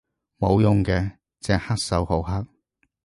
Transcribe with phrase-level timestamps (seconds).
[0.39, 2.47] 冇用嘅，隻黑手好黑